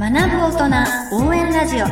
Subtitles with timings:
[0.00, 1.86] 学ぶ大人応援ラジオ。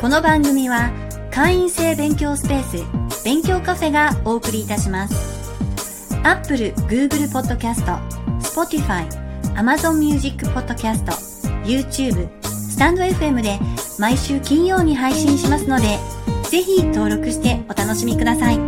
[0.00, 0.90] この番組は
[1.30, 6.18] 会員制勉強スペース勉強カフェがお送りいたします。
[6.24, 7.84] Apple、Google Podcast、
[8.40, 9.06] Spotify、
[9.54, 11.04] Amazon Music Podcast、
[11.62, 13.60] YouTube、スタンド FM で
[14.00, 15.96] 毎週金曜に配信しますので
[16.50, 18.58] ぜひ登録してお楽しみください。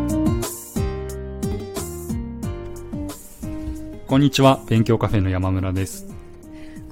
[4.06, 4.60] こんにちは。
[4.68, 6.11] 勉強カフェの山村です。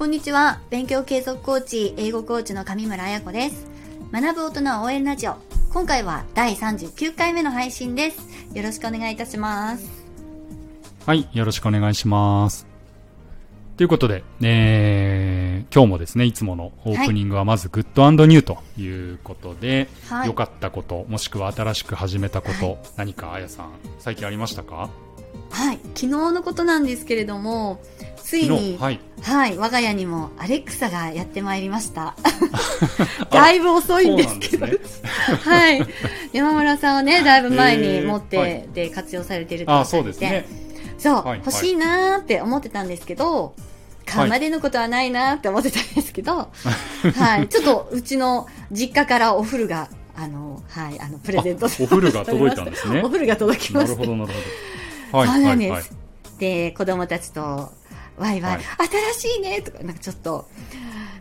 [0.01, 0.61] こんにちは。
[0.71, 3.67] 勉強継続コーチ、英語コーチの上村彩子です。
[4.11, 5.35] 学ぶ大人応援ラジオ。
[5.75, 8.19] 今回は第39回目の配信です。
[8.55, 9.91] よろしくお願いいたします。
[11.05, 12.67] はいよろしくお願いします
[13.77, 24.89] ということで、えー、今日もですねいつものオープニングはまずグッドニューということで、はい良かったこともしくは新しく始めたこと、は何かあやさん最近ありましたか？
[25.51, 25.79] はい。
[25.95, 27.81] 昨日のことなんですけれども、
[28.23, 32.15] ついに、昨日は、はいい我が家にもアレクサがやってまいりました。
[33.31, 34.67] だいぶ遅いんですけど。
[34.67, 34.75] ね。
[35.43, 35.87] はい。
[36.33, 38.69] 山村さんはね、 だいぶ前に持って、はい。
[38.73, 40.47] で、活用されているとあそうですね。
[40.99, 41.39] そう、はいはい。
[41.39, 43.55] 欲しいなーって思ってたんですけど、
[44.07, 46.49] 買うまでのことはないなーって思ってたんですけど、
[47.17, 53.01] はい、ちょっとうちの実家からお風呂が、あの、はい、あの、プレゼントあお風呂が届いたんですね。
[53.03, 54.03] お風呂が届きまなした。
[54.03, 54.45] るほどなるほど
[55.13, 55.71] はいそうなんです。
[55.71, 55.91] はいはい
[56.41, 57.71] で、子供たちと、
[58.17, 58.63] ワイワイ、はい
[59.15, 60.49] 新しいねとか、なんかちょっと、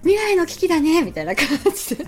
[0.02, 2.06] 未来の危機だねみたいな感じで。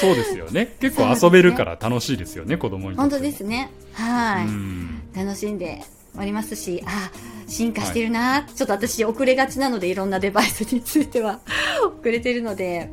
[0.00, 3.70] そうですよね結構遊べるから楽しいですよね子供に本当ですね。
[3.92, 4.46] はい。
[4.46, 5.82] うん楽しんで
[6.18, 7.10] おりますし、あ、
[7.46, 11.40] 進化してるな、ちょっと私遅れがちなのでいろんなデバイスについては
[12.00, 12.90] 遅れてるので、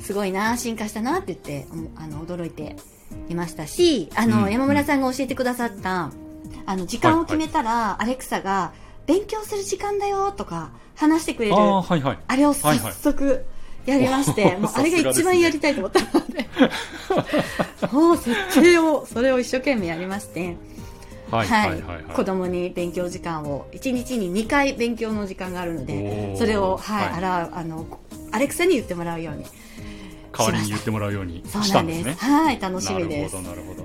[0.00, 2.76] すごいな、進化したなって言って、うんあの、驚いて
[3.28, 4.52] いましたし、あの、うん。
[4.52, 6.10] 山村さんが教えてくださった、
[6.66, 8.72] あの、時間を決めたら、アレクサが、
[9.06, 12.18] 勉強する時間だよとか話してくれる、ああはいはい。
[12.28, 13.44] あれを早速
[13.86, 14.60] やりまして、はいはい。
[14.60, 16.48] もうあれが一番やりたいと思ったので、
[17.90, 20.56] もう設定を、それを一生懸命やりまして、
[21.30, 21.96] はいははいいはい。
[21.96, 22.02] はい。
[22.14, 27.14] 子供に勉強時間を1日に2回勉強の時間があるのでそれを、はいはい。
[27.14, 27.86] あらあの
[28.32, 29.44] アレクサに言ってもらうように
[30.36, 32.14] 代わりに言ってもらうようにしたんですすね。
[32.14, 33.34] はい楽しみです。
[33.36, 33.84] なるほどな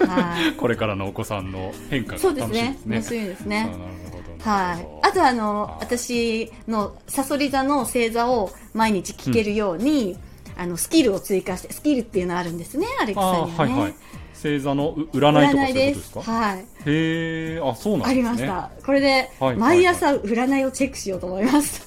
[0.00, 0.12] ほど。
[0.12, 0.52] はい。
[0.56, 2.86] これからのお子さんの変化がそうです楽しみですね。
[2.86, 3.60] ね楽しみですね。
[3.60, 3.78] あなる
[4.10, 4.88] ほどはい。
[5.02, 10.16] あとあのあ私のさそり座の星座を毎日聞けるように、
[10.56, 13.94] あのスキルを追加してスキルっていうのあるんですねアレクサあにはね、ーはいはい。
[14.34, 16.12] 星座のう占いとかそういうことでです。
[16.12, 16.58] かはい。
[16.58, 18.10] へえあそうなんですね。
[18.10, 18.70] ありました。
[18.84, 21.86] これではい毎朝占いをチェックしようと思います、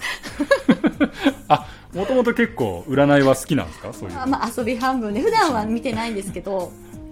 [0.70, 1.34] あ
[1.96, 3.94] もともと結構占いは好きなんですか？
[3.94, 4.20] そういう。
[4.20, 5.22] あまあ、遊び半分で。
[5.22, 6.72] 普段は見てないんですけど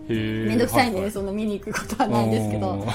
[0.10, 2.86] へえめんどくさいんでね、ははそんな見に行くことはないんですけど。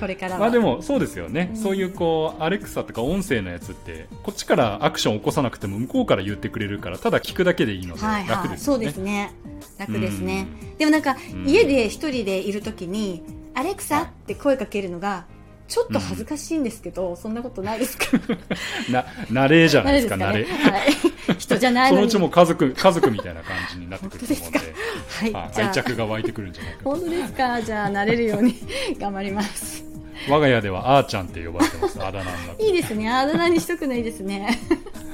[0.00, 0.38] これからは。
[0.38, 1.60] まあでもそうですよね、うん。
[1.60, 9.34] そういうこうアレクサとか音声のやつってこっちからアクションを起こさなくても向こうから言ってくれるからただ聞くだけでいいのではいはい、楽ですよね、そうですね。
[9.76, 10.46] 楽ですね。
[10.76, 11.46] うでもなんかうん。
[11.46, 15.26] 家で一人でいるときに「アレクサ」って声かけるのが
[15.70, 18.06] ちょっと恥ずかしいんですけど、そんなことないですか？
[18.90, 20.38] な慣れじゃないですか慣慣れ。
[20.40, 25.32] ね、はい、人じゃないそのうちもう家族家族みたいな感じになってくると思うんではい。
[25.32, 25.58] はあ。
[25.58, 27.62] 愛着が湧いてくるんじゃないか本当ですか？
[27.62, 28.56] じゃあ慣れるように
[28.98, 29.84] 頑張ります。
[30.28, 31.98] 我が家ではあーちゃんって呼ばれてます。
[32.04, 32.20] あだ
[32.58, 33.08] 名いいですね。
[33.08, 34.58] あだ名にしとくのいいですね。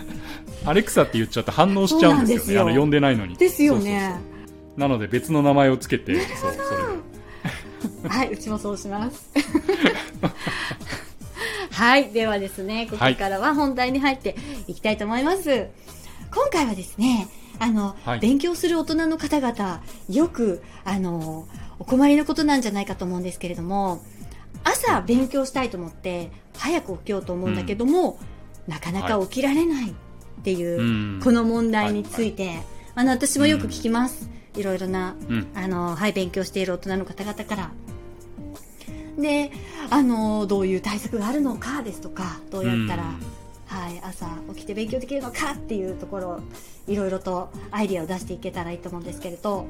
[0.65, 2.71] アレクサって言っちゃうと反応しちゃうんですよね。
[2.73, 2.73] よ。
[2.73, 3.37] あの呼んでないのに。
[3.37, 3.81] ですよね。
[3.83, 4.19] そうそうそ
[4.79, 4.81] う。
[4.81, 8.09] なので別の名前をつけてそうそれで。
[8.09, 9.31] はい、うちもそうします。
[11.73, 15.69] はい、ではですね、ここからは本題に入っていきたいと思います。
[16.35, 17.29] 今回はですね、
[17.59, 18.21] あの、はい。
[18.21, 21.47] 勉強する大人の方々、よく、あの、
[21.79, 24.03] お困りのことなんじゃないかと思うんですけれども、
[24.65, 28.19] 朝勉強したいと思って、早く起きようと思うんだけども、
[28.67, 29.95] なかなか起きられないっ
[30.43, 30.83] ていう、う
[31.19, 31.21] ん。
[31.23, 32.61] この問題について、
[32.95, 34.29] あの、私もよく聞きます。
[34.57, 35.47] いろいろなうん。
[35.55, 37.71] あの、はい、勉強している大人の方々から。
[39.19, 39.51] で、
[39.91, 43.37] あの、どういう対策があるのかですとか、どうやったら、うん。
[43.67, 46.41] はい、朝起きて勉強できるのかっていうところ、
[46.87, 49.67] いろいろとアイディアを出していけたらいいと思うんですけれど、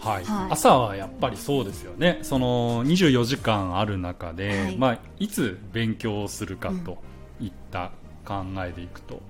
[0.00, 0.24] はい。
[0.24, 0.52] はい。
[0.52, 2.18] 朝はやっぱりそうですよね。
[2.22, 4.78] その24時間ある中で、はいい。
[4.78, 6.98] まあ、いつ勉強するかと
[7.40, 7.92] いった
[8.26, 9.22] 考えでいくと、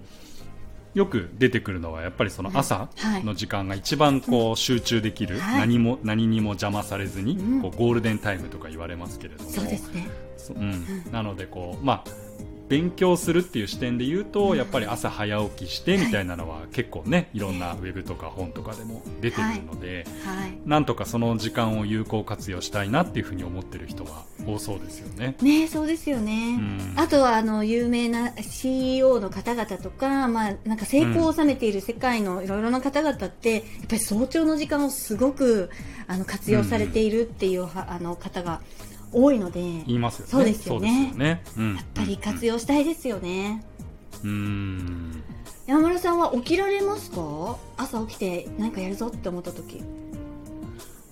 [0.95, 3.25] よく出てくるのはやっぱりその朝はい。
[3.25, 5.59] の時間が一番こう集中できる、はい。
[5.61, 7.63] 何も何にも邪魔されずに、うん。
[7.63, 9.51] こうゴールデンタイムとか言われますけれども。
[9.51, 10.09] そうですね。
[10.37, 10.85] そうん。
[11.11, 12.11] なのでこう、まあ、
[12.69, 20.59] 勉強するっていう視点で言うと、やっぱり朝早起きしてみたいなのは結構ね、いろんなウェブとか本とかでも出てるので、はい。
[20.65, 25.37] なんとかその時間を有効活用したいなっていうふうに思ってる人は多そうですよね。
[25.43, 26.59] ねそうですよね。
[26.59, 35.71] うんあとは、あの、有名な CEO の方々とか、まあ、なんか成功を収めている世界のいろいろな方々って、やっぱり早朝の時間をすごく、
[36.07, 38.61] あの、活用されているっていうは、あの、方が
[39.15, 40.31] 多いので、言いますよね。
[40.31, 41.75] そうですよねそうん。
[41.77, 43.65] やっぱり活用したいですよね。
[44.23, 45.23] うん。
[45.67, 47.57] 山村さんは起きられますか？
[47.77, 49.83] 朝起きて何かやるぞって思った時。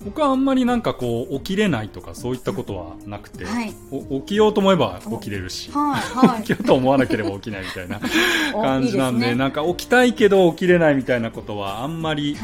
[0.05, 8.01] 僕はあんまりなんかこう起きれないとかそういったことはなくて、はいお起きようと思えば起きれるし、はい、は起きようと思わなければ起きないみたいな
[8.53, 12.37] お感じなんでねなんか起きたいけど起きれないみたいなことはあんまり。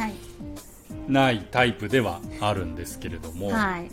[1.08, 3.90] ないタイプではあるんですけれども、はい。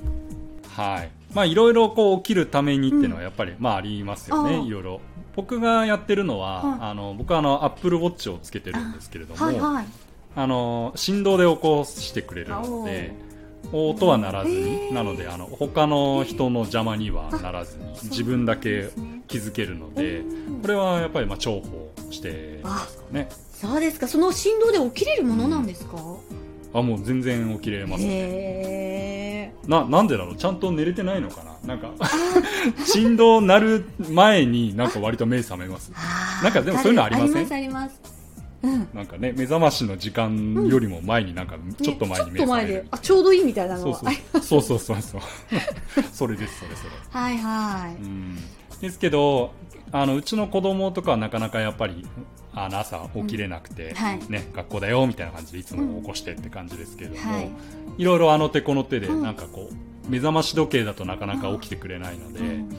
[0.75, 1.09] はい。
[1.35, 5.01] まあいろいろこう起きるためにっていうのはやっぱり、まあありますよね、いろいろ。
[5.35, 6.79] 僕がやってるのは、はい。
[6.89, 9.85] あの僕はあのアップルウォッチをつけてるんですけれども、はい、はい。
[10.37, 13.13] あの振動で起こしてくれるので
[13.71, 14.93] 音は鳴らずへにー。
[14.93, 18.89] なのであの他の人の邪魔にはならずに自分だけ
[19.27, 23.29] 気づけるのでうんこれはやっぱりまあ重宝してますかね。
[23.51, 24.07] そうですか。
[24.07, 25.97] その振動で起きれるものなんですか、
[26.73, 29.14] あもう全然起きれますね。
[29.67, 31.75] ななんでだろうちゃんと寝れてないのかな？
[31.75, 31.91] なんか
[32.85, 35.91] 振動鳴る前になんか割と目覚めます。
[36.43, 37.53] なんかでもそういうのありません？
[37.53, 38.01] あります。
[38.93, 42.67] なんかね目覚ましの時間よりも前になんかちょっと前に目覚める。
[42.67, 44.11] で、あ、ちょうどいいみたいなのそうは。
[44.41, 44.79] そうそう。
[44.79, 45.21] そうそうそう。
[46.11, 46.89] それですそれそれ。
[47.11, 47.95] はいはい。
[48.01, 48.37] うん。
[48.81, 49.53] ですけど
[49.91, 52.05] あのうちの子供とかはなかなかやっぱり
[52.53, 54.19] あの朝起きれなくて、うんはい。
[54.29, 57.51] ね、学校だよみたいな感じでいつも起こしてって感じですけれども、はい。
[57.97, 62.69] い、ろいろあの手この手でうんなんかこう目覚まし時計だとなかなか起きてくれないので、うん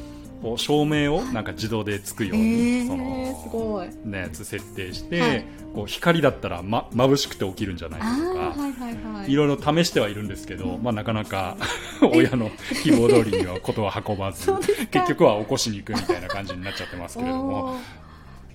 [0.47, 3.89] こう照明をなんか自動でつくようへに、そー、すのごい。
[4.05, 5.45] ね、やつ設定して、はい。
[5.75, 8.11] こう光だったら、ま、眩しくて起きるんじゃないあか。
[8.17, 9.33] とか、ー、はいはいはい。
[9.33, 11.57] いろいろ試してはいるんですけど、まあ、なかなか
[12.15, 12.53] 親の
[12.85, 14.53] 希望通りにはことは運ばず
[14.93, 17.75] 結局は起こしに行くみたいな感じになっちゃってますけれども。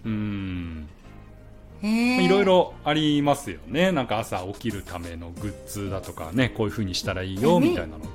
[0.06, 0.88] うん
[1.84, 3.92] いろいろありますよね。
[3.92, 7.70] なんか朝起きるためのグッズだとかねこういう風にしたらいいよね。
[7.70, 8.08] みたいなのっ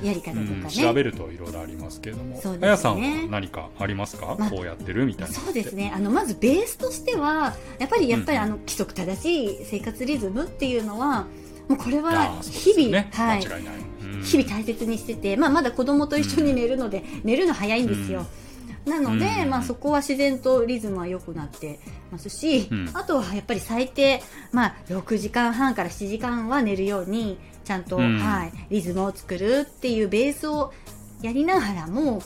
[0.00, 0.70] て、やり方とかうんね。
[0.70, 2.58] 調べるといろいろありますけれども、ね。
[2.62, 5.34] あやさんは何かありますか、まあこうやってるみたいな。
[5.34, 5.92] そうですね。
[5.94, 11.26] あのまずベースとしてはやっぱりやっぱりうんあの規則正しい生活リズムっていうのは
[11.68, 13.08] もうこれあは日々、ね。
[13.12, 13.46] はい。
[13.46, 13.64] 間違い
[14.22, 18.26] 日々大切にしてて、まあ、まだ子供と一緒に寝るので、寝るの早いんですよ、
[18.86, 22.90] なので、うんまあ、そこは自然とリズムは良くなってますし、うん。
[22.92, 24.22] あとはやっぱり最低、
[24.52, 28.18] まあ、6時間半から7時間は寝るようにちゃんと、うん。
[28.18, 30.72] はい、リズムを作るっていうベースを
[31.22, 32.22] やりながらも、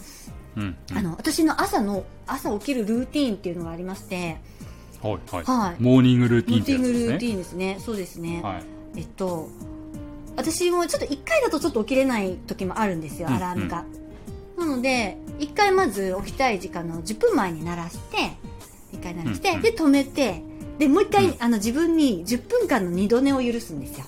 [0.56, 0.76] うんうん。
[0.96, 4.38] あの私の朝の朝起きるルーティーンっていうのがありまして、
[5.00, 5.44] はいはい。
[5.44, 5.82] はい。
[5.82, 7.12] モーニングルーティングンってやつですね。
[7.12, 7.76] ルーティーンですね。
[7.80, 8.40] そうですね。
[8.42, 8.62] はい。
[8.96, 9.48] えっと、
[10.36, 13.34] 私もちょっと1回だとちょっと起きれない時もあるんですよ、うん。
[13.34, 13.84] アラームが。
[14.56, 18.16] なので、1回まず起きたい時間の10分前に鳴らして、
[18.92, 20.42] 1回鳴らして、うんうんで、止めて、
[20.78, 21.36] で、もう1回、うん。
[21.38, 24.06] あの自分に10分間の二度寝を許すんですよ。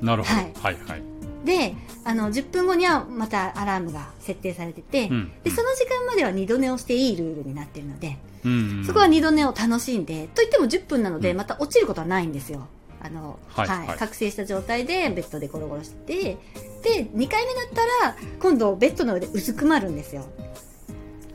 [0.00, 0.52] なるほど、はい。
[0.54, 1.02] はいはい。
[1.44, 1.74] で、
[2.04, 11.36] あの、10分後にはまたアラームが設定されてて、うんで、その時間までは二度寝をしていいルールになってるので、うんそこは二度寝を楽しんで、といっても10分なので、うん。
[11.36, 12.66] また落ちることはないんですよ。
[13.00, 13.68] あの、はい。
[13.68, 13.98] はい。
[13.98, 16.38] 覚醒した状態でベッドでゴロゴロして、
[16.86, 20.24] で、2回目だったら、今度ベッドの上でうずくまるんですよ。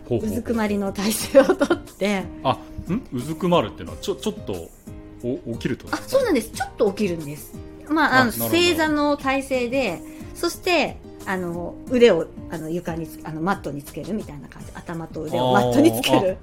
[0.07, 2.57] ほうほううずくまりの体勢をとって、あ
[2.89, 3.01] ん？
[3.11, 4.69] うずくまるっていうのはちょちょっと
[5.23, 5.87] お起きると？
[5.91, 6.51] あ、そうなんです。
[6.51, 7.53] ちょっと起きるんです。
[7.89, 9.99] まあ、あの、正座の体勢で、
[10.33, 14.71] そして、あの、腕を、あの、床につ、あの、マットにつけるみたいな感じ。
[14.73, 16.37] 頭と腕をマットにつける。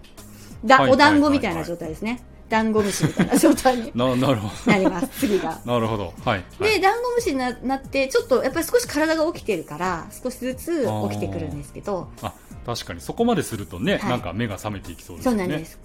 [0.65, 2.23] だ、はいお団子みたいな状態ですね。
[2.49, 5.61] ダンゴムシみたいな状態に ななるほなります、次が。
[5.65, 6.15] どなるほど。
[6.25, 12.33] はい、はい、で、ダンゴムシにななって、ちょっとやっぱり少し体が起きてるから、少しずつ起きてくるんですけど、あ
[12.65, 13.01] 確かに。
[13.01, 14.11] そこまでするとね、はい。
[14.11, 15.45] なんか目が覚めていきそうですそよね。
[15.45, 15.79] うなんです。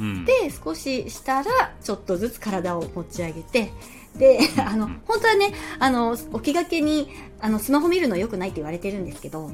[0.00, 3.70] うん、で、少ししたら、ちょっとずつ体を持ち上げて、
[4.16, 9.50] で、 あの、本当はね、あの、起きがけに、あの、スマホ見るの良くないって言われてるんですけど、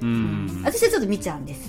[0.00, 0.62] うん。
[0.64, 1.68] 私はちょっと見ちゃうんです。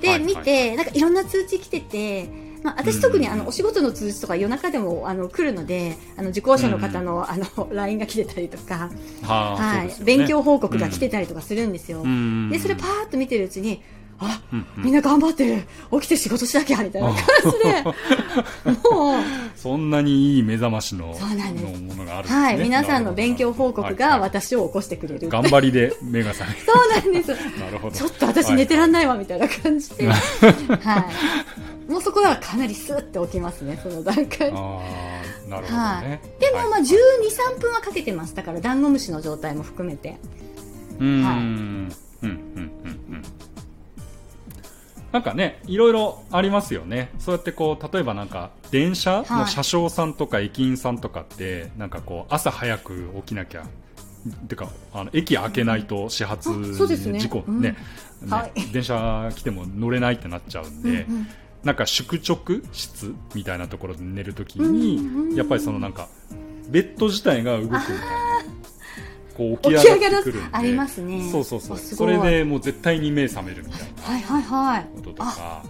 [0.00, 0.20] で、はい。
[0.20, 2.28] 見て、なんかいろんな通知来てて、
[2.64, 8.90] まあ、私特にうんあの、お仕事の通知とか夜中でも、あの、来るので、あの、受講者の方の、あの、 LINE が来てたりとか、
[9.22, 12.00] はい、勉強報告が来てたりとかするんですよ。
[12.02, 13.82] うんで、それパーッと見てるうちに、
[14.18, 14.84] あ、うんうん。
[14.84, 15.64] みんな頑張ってる。
[15.92, 17.16] 起きて仕事しなきゃみたいな感
[17.50, 17.82] じで
[18.90, 19.22] もう。
[19.56, 21.64] そんなにいい目覚ましのそうなんです。
[21.64, 22.34] のものがあるね。
[22.34, 22.56] はい。
[22.58, 26.60] 皆さんの勉強報告が私を起こしてくれる、頑張りで目が覚める。
[26.64, 27.28] そうなんです。
[27.58, 27.96] なるほど。
[27.96, 28.94] ちょっと私寝てらんない。
[28.94, 30.18] ないわみたいな感じで、はい、
[31.88, 34.52] もうそこはかなりスーって起きますねその段階で。
[34.54, 34.80] あ
[35.46, 36.08] あ、なるほどはい。
[36.08, 36.20] ね。
[36.40, 36.86] でもまあはい12、
[37.56, 40.16] 3分はかけてますだからダンゴムシの状態も含めて。
[40.98, 41.24] うーん。
[41.24, 41.36] はい。
[41.36, 42.62] うん、うん、うん、う
[43.16, 43.22] ん。
[45.12, 47.10] なんかね、いろいろありますよね。
[47.18, 49.38] そうやってこう、例えばなんか、電車はい。
[49.40, 53.64] の車掌さんとか駅員さんとかって、なんかこう、朝早く起きなきゃ、
[54.48, 57.76] てか、あの、駅開けないと始発事故、うんね、ね。
[58.28, 58.52] はい。
[58.72, 61.26] 電車来ても乗れないってなっちゃうんで、うんうん
[61.64, 66.08] なんか宿直室みたいなところで寝るときに、うんやっぱりそのなんか、
[66.68, 67.84] ベッド自体が動くみたいな。
[69.36, 70.56] こう起き上がってくるんで。
[70.56, 71.28] ありますね。
[71.30, 71.78] そうそうそう。
[71.78, 74.02] それでもう絶対に目覚めるみたいな。
[74.02, 74.86] はいはいはい。
[74.94, 75.64] こととか、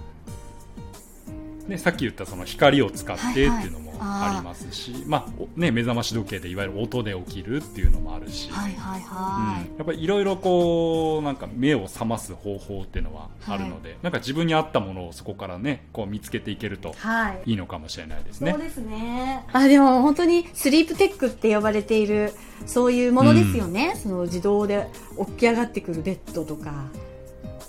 [1.66, 9.76] ね、さっき言ったその光を使ってっていうのもありますし、まあ、おね、目覚まし時計でいわゆる音で起きるっていうのもあるし、はいはいはうん。
[9.76, 17.42] やっぱりいろいろこうなんか目を覚ます方法っていうのはあるので、なんか自分に合ったものをそこからねこう見つけていけるといはい。
[17.50, 18.52] いいのかもしれないですね。
[18.52, 18.60] そう。
[18.60, 19.44] ですね。
[19.52, 22.32] あでも本当にスリープテックって呼ばれている
[22.66, 24.86] そういうものですよね、その自動で
[25.18, 26.86] 起き上がってくるベッドとか。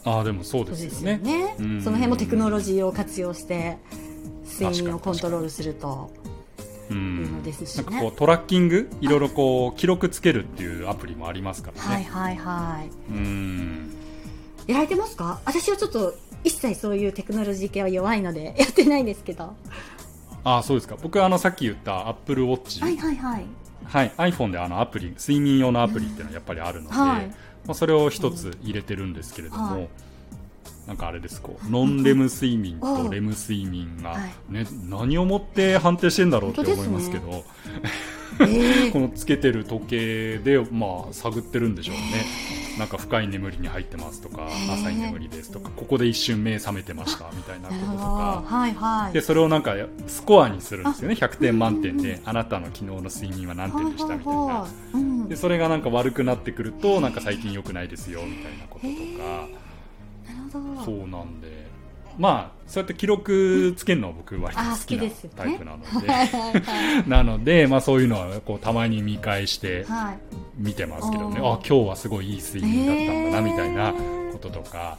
[0.08, 1.12] ああでもそうですよね。
[1.14, 1.82] よね、うん。
[1.82, 3.78] その辺もテクノロジーを活用して
[4.46, 6.12] 睡眠をコントロールすると
[6.90, 7.24] うん。
[7.24, 8.90] のですしね、なんかこうトラッキング？
[9.02, 11.82] いろいろこう記録つけるっていうアプリもありますからね。
[11.82, 13.12] はいはいはい。
[13.12, 13.94] うん。
[14.68, 15.42] やられてますか？
[15.46, 19.56] 私はちょっと一切そういうテクノロジー系は弱いのでやってないんですけど。
[20.44, 20.96] ああそうですか。
[21.02, 23.46] 僕はあのさっき言ったアップルウォッチ、はいはいはい。
[23.86, 27.28] はい、iPhone であのアプリ睡眠用のアプリっていうのはやっぱりあるので、はい。
[27.66, 29.90] まあ、それを一つ入れてるんですけれども、はい
[30.88, 34.32] なんかあれですこうノンレム睡眠とレム睡眠が、はい。
[34.54, 37.44] ね何をもって判定してんだろうって思いますけど
[38.40, 42.02] え このつけてる時計で、まあ、探ってるんでしょうね、
[42.78, 44.74] なんか深い眠りに入ってますとか、へー。
[44.74, 48.44] 浅い眠りですとかここで一瞬目覚めてましたみたいなこととか。
[48.46, 49.14] はいはい。
[49.14, 49.74] でそれをなんか
[50.08, 51.16] スコアにするんですよね。
[51.16, 54.16] 100点満点であなたの昨日の睡眠は何点でした？
[54.18, 54.68] みたいな。
[55.30, 59.48] でそれがなんか悪くなってくるとなんか最近良くないですよみたいなこととか
[60.84, 61.66] そうなんで。
[62.18, 65.04] まあそうやって記録つけるのは僕割とあ好きな
[65.36, 66.28] タイプなので、はい。
[66.28, 70.18] はいはいなので、まあ、そういうのはこうたまに見返してはい。
[70.58, 71.56] 見てますけどね、おー。
[71.56, 73.94] あ今日はすごいいい睡眠だったんだなみたいな
[74.32, 74.98] こととか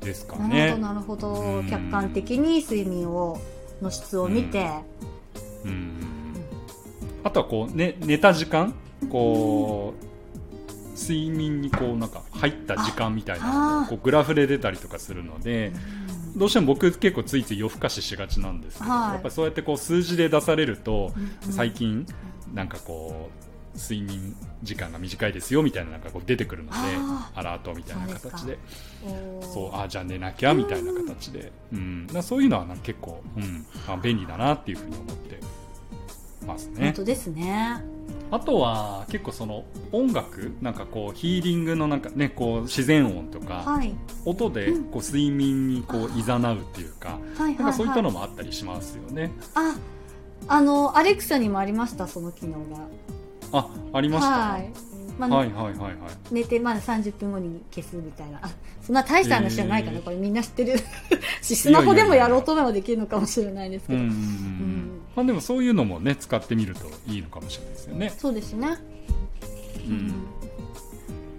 [0.00, 0.82] ですかなるねほど。
[0.82, 1.28] なるほど。
[1.34, 1.70] うん。
[1.70, 3.40] 客観的に睡眠を
[3.80, 4.68] の質を見て、
[5.64, 6.34] うん。
[7.22, 8.74] あとはこう、ね、寝た時間
[9.08, 13.88] こう睡眠にこうなんか入った時間みたいなああー。
[13.88, 15.72] こうグラフで出たりとかするので
[16.36, 19.12] どうしても僕結構ついつい夜更かししがちなんですけど、はい。
[19.14, 22.06] やっぱりそうやってこう数字で出されると、うん最近
[22.54, 23.30] なんかこ
[23.74, 28.58] う睡眠時間が短いですよみたいななんかこう出てくるのであアラートみたいな形で。
[29.40, 33.66] そうあじゃあ寝なきゃみたいな形で、うん、そういうのはな結構、うん。
[33.86, 35.38] まあ、便利だなっていうふうに思って
[36.46, 36.86] ますね。
[36.86, 37.84] 本当ですね
[38.30, 43.94] あとは結構その音楽なんかこうヒーリングのなんかねこう自然音とかはい。
[44.24, 49.30] 音でこう睡眠にこう誘うっていうかはいはいなんかそういったのはいもあったりしますよね。
[49.54, 49.76] あ
[50.46, 52.78] あのアレクサにもありましたその機能が。
[53.52, 54.28] あありました？
[54.30, 54.70] はい、
[55.18, 55.94] まあはいはいはいはい。
[56.30, 58.38] 寝てまだ30分後に消すみたいな。
[58.42, 58.50] あ
[58.82, 60.04] そんな大した話じゃないかな、えー。
[60.04, 60.78] これみんな知ってる。
[61.42, 64.77] しスマホでもやろうと思えばできるのかもしれないですけど、うんうんうんん
[65.18, 68.14] まあでもそういうのもね使ってみるといいのかもしれないですよね。
[68.16, 68.76] そうですね。
[69.84, 70.12] うん。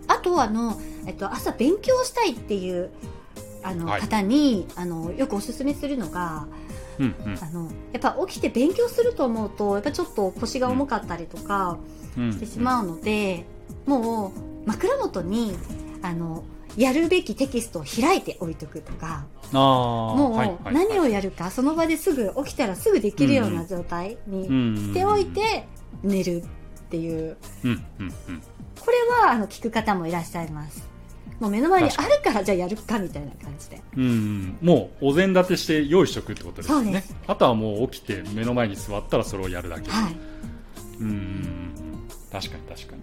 [0.06, 2.90] あとあの、えっと、朝勉強したいっていう
[3.64, 4.02] あの、はい。
[4.02, 6.46] 方にあのよくおすすめするのが
[7.00, 7.40] うんうん。
[7.42, 11.78] あのやっぱ起きて勉強すると思うとやっぱちょっと腰が重かったりとか
[12.18, 13.46] うんしてしまうので、
[13.86, 14.34] も
[14.66, 15.56] う枕元に
[16.02, 16.44] あの
[16.78, 24.46] やるべきテキストを開いて置いとくとかもはいう何をやるかその場ですぐ起きたらすぐできるような状態に
[24.78, 25.68] しておいて
[26.04, 26.44] 寝る
[26.90, 27.38] っていう。
[27.64, 28.42] うんうんうん。
[28.80, 30.88] これはあの聞く方もいらっしゃいます。
[31.40, 33.82] もう目の前にあるからじゃあやるかみたいな感じで。
[33.96, 34.58] うんうん。
[34.62, 39.92] もうお膳立てして用意しとくってことですよねあとはもう起きて目の前に座ったらそれをやるだけ。
[39.92, 40.16] はい。
[41.00, 41.74] うん。
[42.32, 43.02] 確かに確かに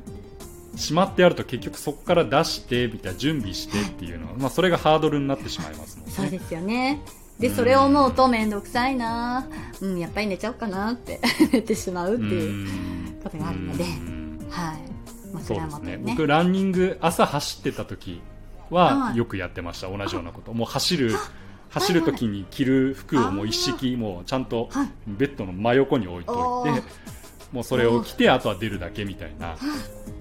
[0.77, 6.13] しまってやると結局そこから出してみたいな準備してっていうのは、まあ、それがハードルになってしまいますもんね。
[6.13, 7.01] そうですよね。
[7.41, 9.47] でそれを思うと面倒くさいな。
[9.81, 11.21] うんやっぱり寝ちゃおうかなって
[11.53, 13.85] 寝てしまうっていうことがあるので。
[13.85, 14.47] うん。
[14.51, 14.77] はい。
[15.45, 15.81] そうですね。
[15.81, 16.13] 枕元にね。
[16.13, 18.21] 僕ランニング朝走ってた時
[18.71, 20.53] はよくやってました、同じようなこと。
[20.53, 21.15] もう走る
[21.71, 24.71] 走る時に着る服をもう一式もうちゃんと
[25.07, 26.83] ベッドの真横に置いといて
[27.53, 29.57] もうそれを着てあとは出るだけみたいな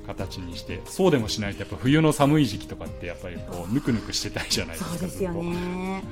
[0.05, 6.03] 形にしてそうでもしないとやっぱ冬の寒い時期とかってやっぱりこうぬくぬくしてたいじゃないですかそうですよね。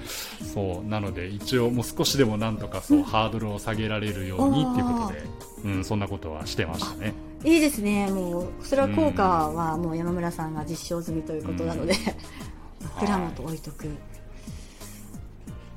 [0.53, 0.89] そう。
[0.89, 5.23] なので一応もう少しでもなんとかそう、うん、ハードルを下げられるようにっていうことで、
[5.65, 7.13] うん、そんなことはしてましたね。
[7.43, 8.09] いいですね。
[8.09, 13.89] もうそれは効果はもう山村さんが実証済みということなので、うん、 枕元置いとく、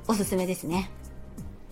[0.07, 0.89] おすすめですね。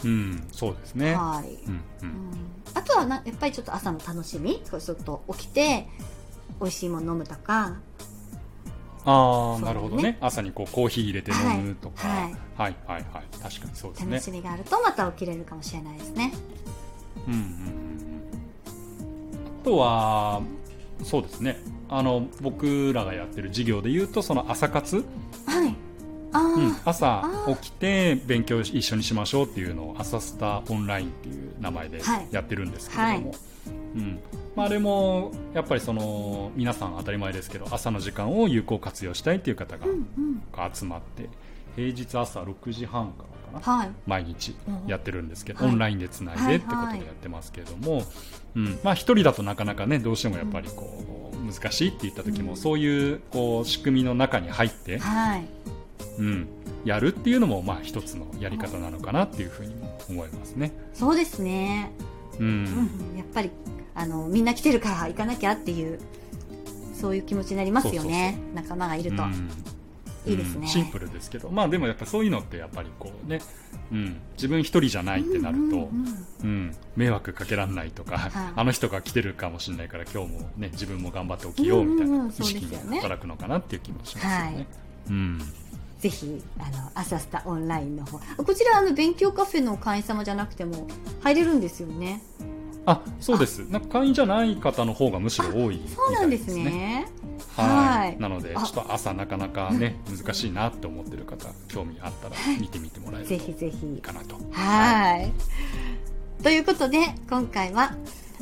[0.03, 0.47] うん。
[0.51, 1.15] そうですね。
[1.15, 2.31] はい、うんうん、
[2.64, 5.87] あとはなやっぱりちょっと朝の楽しみちょっと起きて
[6.59, 7.75] 美味しいもの飲むとか。
[9.07, 10.17] ああ、ね、なるほどね。
[10.19, 14.11] 朝にこうコーヒー入れて飲むとか、はい、はい、はいはい確かにそうですね。
[14.13, 16.33] 楽しみがあるとまた起きれるかもしれないですね。
[17.27, 17.41] うんうん
[19.61, 20.41] あとは
[21.03, 21.57] そうですね。
[21.89, 25.05] あの僕らがやってる授業でいうとその朝活。
[25.45, 25.75] はい
[26.39, 27.23] うん、朝
[27.61, 32.01] 起きて勉強一緒にしましょうっていうのを朝スタオンラインっていう名前で
[32.31, 33.23] やってるんですけれども、はい。
[33.23, 33.35] はい、
[33.95, 34.19] うん。
[34.55, 39.85] まあ、あれもやっぱりその皆さん当たり前ですけど朝の時間を有効活用したいっていう方が
[40.73, 41.29] 集まって、
[41.75, 44.55] 平日朝6時半からかな、はい、毎日
[44.87, 48.03] やってるんですけど、オンラインでつないでってことでやってますけれども、
[48.55, 48.79] うん。
[48.83, 54.99] まあ、1人だとなかなかねどうしてもやっぱりこう難しいって言った時も、そういうこう仕組みの中に入って、
[56.17, 56.47] うん、
[56.83, 60.71] やるっていうのもまあ一つのやり方なのかなっていうふうにも思いますね。
[60.93, 61.91] そうですね。
[62.39, 63.51] うん、うん、やっぱり
[63.93, 65.99] あのみんな来てるから行かなきゃっていう
[66.93, 68.39] そういう気持ちになりますよね。
[68.53, 69.23] 仲間がいると。
[69.23, 69.49] うん。
[70.27, 73.41] いいですね、うん、シンプルですけど、まあでもやっぱそういうのってやっぱりこうね、
[73.91, 75.87] うん、自分一人じゃないってなると、うん、うん
[76.43, 84.35] うん、迷惑かけられないとか、はい、あの人が来てるかもしれないから今日もね自分も頑張って起きようみたいな意識が働くのかなっていう気もしますよね。
[84.35, 84.67] はい、
[85.09, 85.41] うん
[86.05, 88.19] ぜひあの朝スタオンラインの方。
[88.19, 90.85] こちらあの勉強カフェの会員様じゃなくても
[91.23, 92.21] 入れるんですよね。
[92.85, 93.67] あそうです。
[93.71, 97.07] なんか会員じゃない方の方がむしろ多い、ね、そうなんですね。
[97.57, 103.99] はい、なのでちょっと朝なかなかね難しいなって思ってる方興味あったら見てみてもらえるとぜひぜひ。
[103.99, 104.35] かなと。
[104.51, 105.31] はい。
[106.43, 107.95] ということで今回は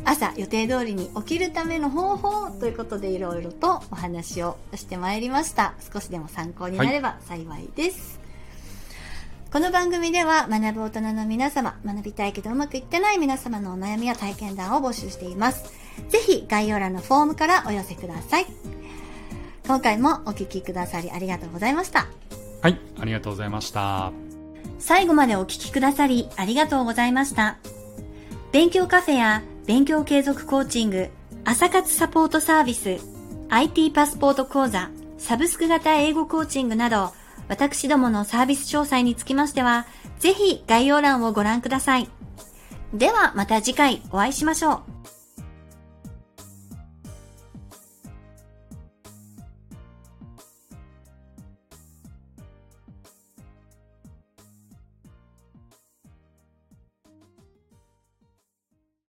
[0.05, 5.73] 朝予定通りに起きるための方法ということでいろいろとお話をしてまいりました。
[5.93, 8.19] 少しでも参考になれば幸いです。
[8.19, 15.63] はい、この番組では学ぶ大人の皆様、学びたいけどうまくいってない皆様のお悩みや体験談を募集しています。
[16.09, 18.45] ぜひ概要欄のフォームからお寄せください。
[19.65, 22.07] 今回もお聴きくださりありがとうございました。
[22.61, 24.11] はい、ありがとうございました。
[24.79, 27.57] 最後までお聴きくださりありがとうございました。
[28.51, 31.09] 勉強カフェや勉強継続コーチング、
[31.45, 32.97] 朝活サポートサービス、
[33.49, 37.13] IT パスポート講座、サブスク型英語コーチングなど、
[37.47, 39.85] 私どものサービス詳細につきましては、
[40.19, 42.09] ぜひ概要欄をご覧ください。
[42.93, 44.92] ではまた次回お会いしましょう。